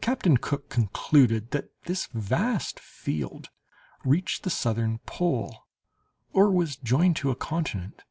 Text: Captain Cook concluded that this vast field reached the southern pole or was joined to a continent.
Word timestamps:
Captain 0.00 0.36
Cook 0.36 0.68
concluded 0.68 1.50
that 1.50 1.72
this 1.86 2.06
vast 2.14 2.78
field 2.78 3.50
reached 4.04 4.44
the 4.44 4.48
southern 4.48 4.98
pole 5.06 5.66
or 6.32 6.52
was 6.52 6.76
joined 6.76 7.16
to 7.16 7.32
a 7.32 7.34
continent. 7.34 8.04